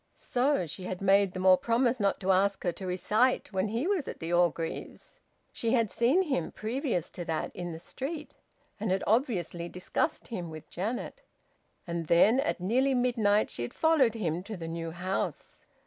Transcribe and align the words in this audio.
So 0.15 0.65
she 0.65 0.85
had 0.85 0.99
made 0.99 1.31
them 1.33 1.45
all 1.45 1.57
promise 1.57 1.99
not 1.99 2.19
to 2.21 2.31
ask 2.31 2.63
her 2.63 2.71
to 2.71 2.87
recite 2.87 3.53
while 3.53 3.67
he 3.67 3.85
was 3.85 4.07
at 4.07 4.19
the 4.19 4.33
Orgreaves'! 4.33 5.19
She 5.53 5.73
had 5.73 5.91
seen 5.91 6.23
him, 6.23 6.51
previous 6.51 7.11
to 7.11 7.25
that, 7.25 7.55
in 7.55 7.71
the 7.71 7.77
street, 7.77 8.33
and 8.79 8.89
had 8.89 9.03
obviously 9.05 9.69
discussed 9.69 10.29
him 10.29 10.49
with 10.49 10.71
Janet... 10.71 11.21
And 11.85 12.07
then, 12.07 12.39
at 12.39 12.59
nearly 12.59 12.95
midnight, 12.95 13.51
she 13.51 13.61
had 13.61 13.75
followed 13.75 14.15
him 14.15 14.41
to 14.41 14.57
the 14.57 14.67
new 14.67 14.89
house! 14.89 15.67